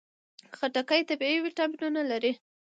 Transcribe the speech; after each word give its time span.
خټکی 0.57 1.01
طبیعي 1.09 1.37
ویټامینونه 1.41 2.01
لري. 2.11 2.31